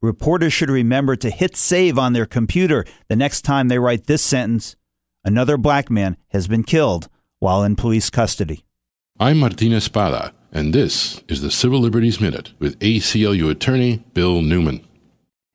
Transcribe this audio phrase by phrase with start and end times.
[0.00, 4.22] reporters should remember to hit save on their computer the next time they write this
[4.22, 4.76] sentence
[5.24, 8.64] Another black man has been killed while in police custody.
[9.18, 14.86] I'm Martin Espada, and this is the Civil Liberties Minute with ACLU attorney Bill Newman.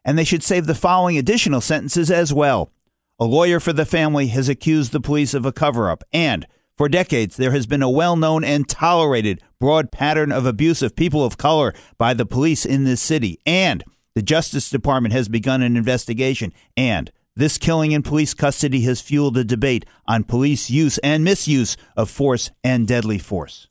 [0.05, 2.71] And they should save the following additional sentences as well.
[3.19, 6.89] A lawyer for the family has accused the police of a cover up, and for
[6.89, 11.23] decades there has been a well known and tolerated broad pattern of abuse of people
[11.23, 13.83] of color by the police in this city, and
[14.15, 19.37] the Justice Department has begun an investigation, and this killing in police custody has fueled
[19.37, 23.67] a debate on police use and misuse of force and deadly force.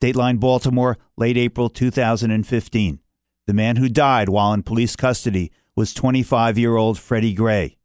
[0.00, 3.00] Dateline Baltimore, late April 2015.
[3.46, 7.76] The man who died while in police custody was 25 year old Freddie Gray.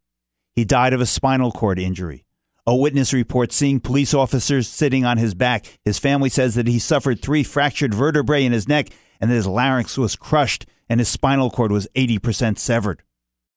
[0.53, 2.25] He died of a spinal cord injury.
[2.65, 5.79] A witness reports seeing police officers sitting on his back.
[5.83, 8.89] His family says that he suffered three fractured vertebrae in his neck
[9.19, 13.03] and that his larynx was crushed and his spinal cord was 80% severed.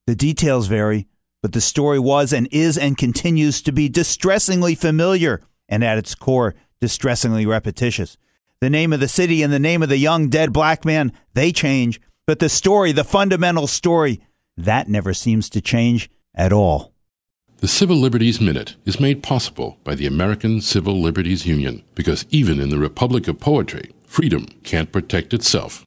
[0.07, 1.09] The details vary,
[1.43, 6.15] but the story was and is and continues to be distressingly familiar and at its
[6.15, 8.17] core, distressingly repetitious.
[8.61, 11.51] The name of the city and the name of the young dead black man, they
[11.51, 14.21] change, but the story, the fundamental story,
[14.57, 16.93] that never seems to change at all.
[17.59, 22.61] The Civil Liberties Minute is made possible by the American Civil Liberties Union because even
[22.61, 25.85] in the Republic of Poetry, freedom can't protect itself.